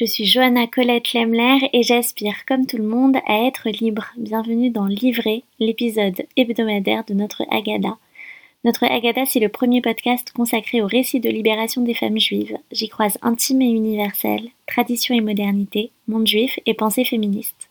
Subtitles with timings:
[0.00, 4.06] Je suis Johanna Colette Lemler et j'aspire, comme tout le monde, à être libre.
[4.16, 7.98] Bienvenue dans Livrer, l'épisode hebdomadaire de notre Agada.
[8.64, 12.56] Notre Agada, c'est le premier podcast consacré au récit de libération des femmes juives.
[12.72, 17.68] J'y croise intime et universel, tradition et modernité, monde juif et pensée féministe.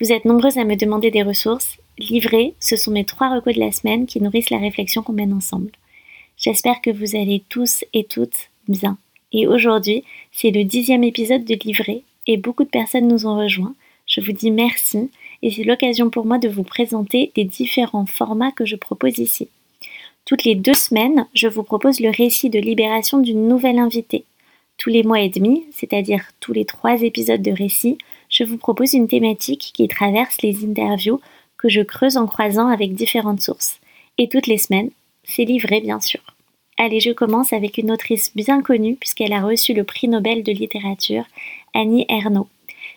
[0.00, 1.76] Vous êtes nombreuses à me demander des ressources.
[1.98, 5.34] Livrer, ce sont mes trois recos de la semaine qui nourrissent la réflexion qu'on mène
[5.34, 5.72] ensemble.
[6.38, 8.96] J'espère que vous allez tous et toutes bien.
[9.32, 13.74] Et aujourd'hui, c'est le dixième épisode de Livrer et beaucoup de personnes nous ont rejoints.
[14.06, 15.10] Je vous dis merci
[15.42, 19.48] et c'est l'occasion pour moi de vous présenter les différents formats que je propose ici.
[20.24, 24.24] Toutes les deux semaines, je vous propose le récit de libération d'une nouvelle invitée.
[24.76, 27.98] Tous les mois et demi, c'est-à-dire tous les trois épisodes de récit,
[28.28, 31.20] je vous propose une thématique qui traverse les interviews
[31.56, 33.80] que je creuse en croisant avec différentes sources.
[34.18, 34.90] Et toutes les semaines,
[35.24, 36.35] c'est livré bien sûr.
[36.78, 40.52] Allez, je commence avec une autrice bien connue puisqu'elle a reçu le prix Nobel de
[40.52, 41.24] littérature,
[41.72, 42.48] Annie Ernaux.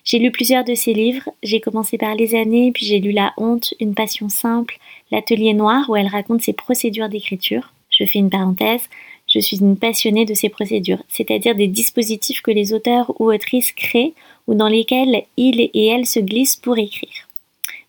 [0.04, 3.34] J'ai lu plusieurs de ses livres, j'ai commencé par Les années, puis j'ai lu La
[3.38, 4.78] honte, Une passion simple,
[5.12, 7.72] L'atelier noir où elle raconte ses procédures d'écriture.
[7.90, 8.90] Je fais une parenthèse,
[9.28, 13.72] je suis une passionnée de ces procédures, c'est-à-dire des dispositifs que les auteurs ou autrices
[13.72, 14.14] créent
[14.48, 17.28] ou dans lesquels ils et elles se glissent pour écrire.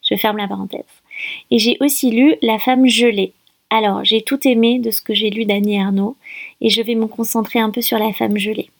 [0.08, 0.84] Je ferme la parenthèse.
[1.50, 3.32] Et j'ai aussi lu La femme gelée
[3.70, 6.16] alors, j'ai tout aimé de ce que j'ai lu d'Annie Arnaud,
[6.60, 8.70] et je vais me concentrer un peu sur la femme gelée.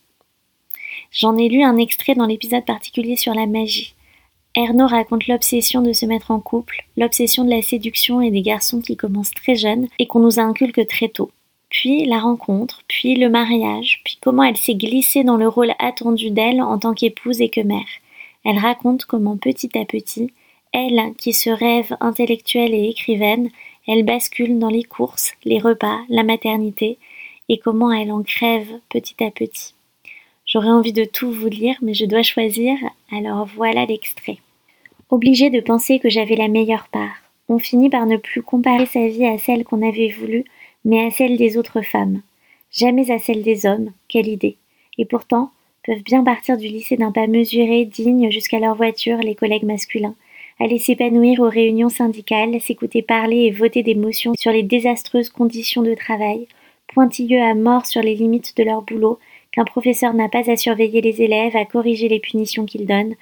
[1.13, 3.95] J'en ai lu un extrait dans l'épisode particulier sur la magie.
[4.57, 8.81] Ernaud raconte l'obsession de se mettre en couple, l'obsession de la séduction et des garçons
[8.81, 11.31] qui commencent très jeunes et qu'on nous inculque très tôt.
[11.69, 16.31] Puis la rencontre, puis le mariage, puis comment elle s'est glissée dans le rôle attendu
[16.31, 17.87] d'elle en tant qu'épouse et que mère.
[18.45, 20.33] Elle raconte comment petit à petit,
[20.73, 23.51] elle, qui se rêve intellectuelle et écrivaine,
[23.87, 26.99] elle bascule dans les courses, les repas, la maternité,
[27.49, 29.75] et comment elle en crève petit à petit.
[30.47, 32.77] J'aurais envie de tout vous lire, mais je dois choisir,
[33.13, 34.39] alors voilà l'extrait.
[35.11, 37.17] Obligée de penser que j'avais la meilleure part,
[37.49, 40.45] on finit par ne plus comparer sa vie à celle qu'on avait voulu,
[40.85, 42.23] mais à celle des autres femmes.
[42.71, 44.57] Jamais à celle des hommes, quelle idée.
[44.99, 45.51] Et pourtant,
[45.85, 50.15] peuvent bien partir du lycée d'un pas mesuré, digne jusqu'à leur voiture, les collègues masculins,
[50.61, 55.83] aller s'épanouir aux réunions syndicales, s'écouter parler et voter des motions sur les désastreuses conditions
[55.83, 56.47] de travail,
[56.95, 59.19] pointilleux à mort sur les limites de leur boulot,
[59.53, 63.15] qu'un professeur n'a pas à surveiller les élèves, à corriger les punitions qu'il donne,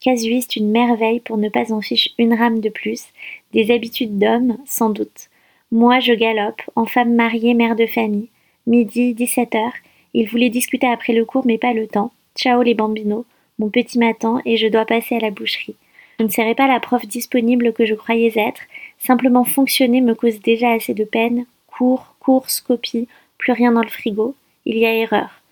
[0.00, 3.06] casuiste une merveille pour ne pas en fiche une rame de plus,
[3.52, 5.30] des habitudes d'homme, sans doute.
[5.70, 8.28] Moi, je galope, en femme mariée, mère de famille.
[8.66, 9.72] Midi, 17 heures.
[10.12, 12.12] Il voulait discuter après le cours, mais pas le temps.
[12.36, 13.24] Ciao les bambinos.
[13.58, 15.76] Mon petit m'attend et je dois passer à la boucherie.
[16.22, 18.60] Je ne serai pas la prof disponible que je croyais être,
[18.96, 23.88] simplement fonctionner me cause déjà assez de peine, cours, course, copie, plus rien dans le
[23.88, 25.42] frigo, il y a erreur.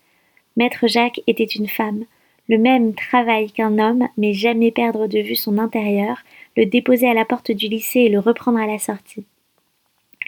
[0.56, 2.04] Maître Jacques était une femme,
[2.48, 6.18] le même travail qu'un homme, mais jamais perdre de vue son intérieur,
[6.56, 9.24] le déposer à la porte du lycée et le reprendre à la sortie.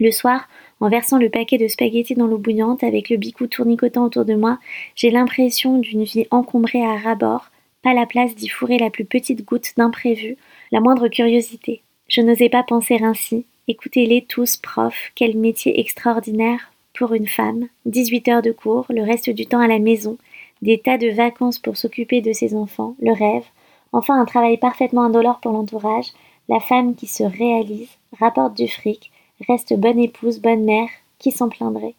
[0.01, 0.49] Le soir,
[0.81, 4.35] en versant le paquet de spaghettis dans l'eau bouillante avec le bicou tournicotant autour de
[4.35, 4.59] moi,
[4.97, 7.52] j'ai l'impression d'une vie encombrée à ras-bord,
[7.83, 10.37] pas la place d'y fourrer la plus petite goutte d'imprévu,
[10.71, 11.83] la moindre curiosité.
[12.09, 13.45] Je n'osais pas penser ainsi.
[13.69, 17.69] Écoutez-les tous, profs, quel métier extraordinaire pour une femme.
[17.87, 20.19] 18 heures de cours, le reste du temps à la maison,
[20.63, 23.45] des tas de vacances pour s'occuper de ses enfants, le rêve,
[23.93, 26.13] enfin un travail parfaitement indolore pour l'entourage,
[26.49, 29.11] la femme qui se réalise, rapporte du fric,
[29.49, 30.89] reste bonne épouse, bonne mère,
[31.19, 31.95] qui s'en plaindrait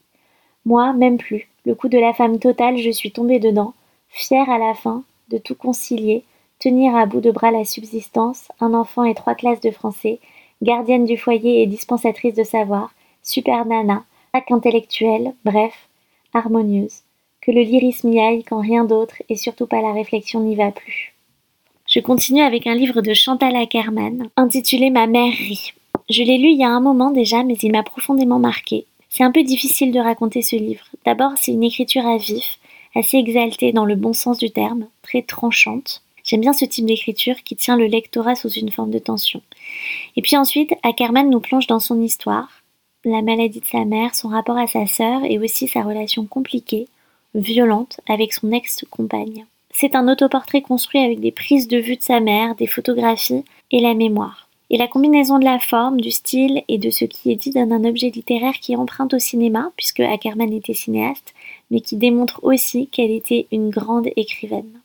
[0.66, 1.48] Moi, même plus.
[1.66, 3.74] Le coup de la femme totale, je suis tombée dedans,
[4.10, 6.24] fière à la fin, de tout concilier,
[6.60, 10.20] tenir à bout de bras la subsistance, un enfant et trois classes de français,
[10.62, 14.04] gardienne du foyer et dispensatrice de savoir, super nana,
[14.34, 15.90] hack intellectuelle, bref,
[16.34, 17.02] harmonieuse.
[17.42, 20.72] Que le lyrisme y aille quand rien d'autre et surtout pas la réflexion n'y va
[20.72, 21.14] plus.
[21.86, 25.74] Je continue avec un livre de Chantal Ackerman, intitulé Ma mère rit.
[26.10, 28.86] Je l'ai lu il y a un moment déjà, mais il m'a profondément marqué.
[29.10, 30.86] C'est un peu difficile de raconter ce livre.
[31.06, 32.58] D'abord, c'est une écriture à vif,
[32.96, 36.04] assez exaltée dans le bon sens du terme, très tranchante.
[36.24, 39.42] J'aime bien ce type d'écriture qui tient le lectorat sous une forme de tension.
[40.16, 42.64] Et puis ensuite, Ackerman nous plonge dans son histoire,
[43.04, 46.88] la maladie de sa mère, son rapport à sa sœur et aussi sa relation compliquée,
[47.36, 49.46] violente avec son ex-compagne.
[49.72, 53.82] C'est un autoportrait construit avec des prises de vue de sa mère, des photographies et
[53.82, 54.48] la mémoire.
[54.70, 57.74] Et la combinaison de la forme, du style et de ce qui est dit donne
[57.74, 61.34] un objet littéraire qui emprunte au cinéma, puisque Ackerman était cinéaste,
[61.72, 64.80] mais qui démontre aussi qu'elle était une grande écrivaine.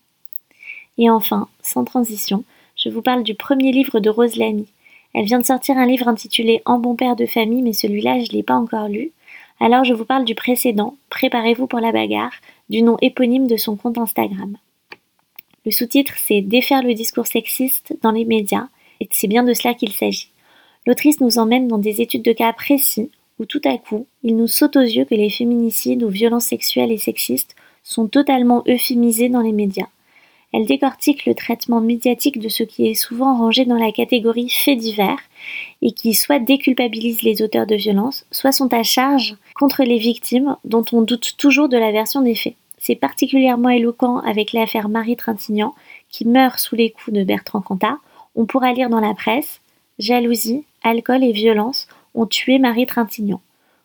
[0.98, 2.44] Et enfin, sans transition,
[2.76, 4.66] je vous parle du premier livre de Rose Lamy.
[5.14, 8.30] Elle vient de sortir un livre intitulé En bon père de famille, mais celui-là, je
[8.30, 9.12] ne l'ai pas encore lu.
[9.60, 12.32] Alors je vous parle du précédent, Préparez-vous pour la bagarre,
[12.69, 14.56] du nom éponyme de son compte Instagram.
[15.64, 18.69] Le sous-titre, c'est Défaire le discours sexiste dans les médias,
[19.00, 20.31] et c'est bien de cela qu'il s'agit.
[20.86, 24.46] L'autrice nous emmène dans des études de cas précis où tout à coup, il nous
[24.46, 29.40] saute aux yeux que les féminicides ou violences sexuelles et sexistes sont totalement euphémisés dans
[29.40, 29.88] les médias.
[30.52, 34.79] Elle décortique le traitement médiatique de ce qui est souvent rangé dans la catégorie faits
[34.79, 35.20] divers
[35.82, 40.56] et qui soit déculpabilise les auteurs de violences, soit sont à charge contre les victimes
[40.64, 42.55] dont on doute toujours de la version des faits.
[42.79, 45.75] C'est particulièrement éloquent avec l'affaire Marie Trintignant
[46.08, 47.99] qui meurt sous les coups de Bertrand Cantat.
[48.34, 49.61] On pourra lire dans la presse
[49.99, 53.40] Jalousie, alcool et violence ont tué Marie Trintignant,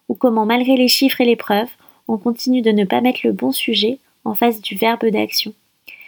[0.10, 1.70] ou comment malgré les chiffres et les preuves,
[2.08, 5.54] on continue de ne pas mettre le bon sujet en face du verbe d'action.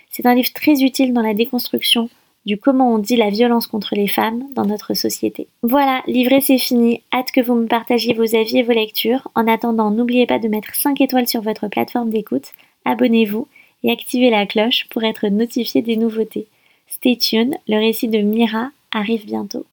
[0.09, 2.09] C'est un livre très utile dans la déconstruction
[2.45, 5.47] du comment on dit la violence contre les femmes dans notre société.
[5.63, 7.01] Voilà, livré c'est fini.
[7.11, 9.27] Hâte que vous me partagiez vos avis et vos lectures.
[9.33, 12.51] En attendant, n'oubliez pas de mettre 5 étoiles sur votre plateforme d'écoute,
[12.85, 13.47] abonnez-vous
[13.83, 16.47] et activez la cloche pour être notifié des nouveautés.
[16.87, 19.63] Stay tuned, le récit de Mira arrive bientôt.